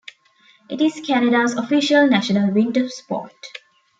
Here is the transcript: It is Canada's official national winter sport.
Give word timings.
It 0.67 0.81
is 0.81 0.99
Canada's 1.05 1.53
official 1.53 2.07
national 2.07 2.51
winter 2.51 2.89
sport. 2.89 3.35